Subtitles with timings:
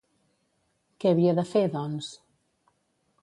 [1.03, 2.11] Què havia de fer, doncs?